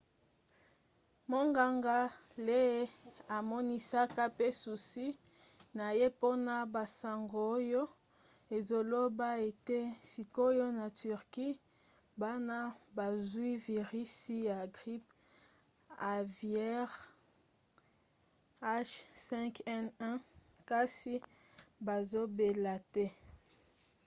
[1.29, 1.97] monganga
[2.45, 2.81] lee
[3.37, 5.07] amonisaka pe susi
[5.77, 7.83] na ye mpona basango oyo
[8.57, 9.77] ezoloba ete
[10.11, 11.53] sikoyo na turquie
[12.21, 12.57] bana
[12.97, 15.15] bazwi virisi ya grippe
[16.13, 17.01] aviaire
[18.71, 20.17] h5n1
[20.69, 21.13] kasi
[21.85, 23.05] bazobela te